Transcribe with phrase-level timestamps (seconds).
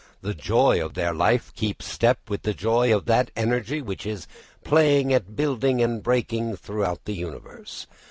[0.23, 4.25] The joy of their life keeps step with the joy of that energy which is
[4.63, 7.85] playing at building and breaking throughout the universe.